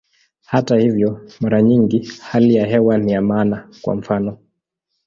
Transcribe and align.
Hata 0.45 0.77
hivyo, 0.77 1.29
mara 1.39 1.61
nyingi 1.61 2.09
hali 2.21 2.55
ya 2.55 2.65
hewa 2.65 2.97
ni 2.97 3.11
ya 3.11 3.21
maana, 3.21 3.69
kwa 3.81 3.95
mfano. 3.95 4.37